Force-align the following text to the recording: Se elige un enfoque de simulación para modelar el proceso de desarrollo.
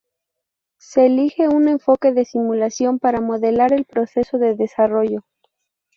Se 0.79 1.05
elige 1.05 1.47
un 1.47 1.67
enfoque 1.67 2.11
de 2.11 2.25
simulación 2.25 2.97
para 2.97 3.21
modelar 3.21 3.71
el 3.71 3.85
proceso 3.85 4.39
de 4.39 4.55
desarrollo. 4.55 5.21